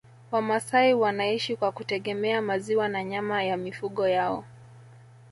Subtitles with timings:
[0.31, 4.43] Wamasai wanaishi kwa kutegemea maziwa na nyama ya mifugo yao